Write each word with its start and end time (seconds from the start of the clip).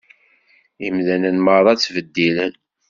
Imdanen 0.87 1.37
meṛṛa 1.45 1.73
ttbeddilen. 1.75 2.53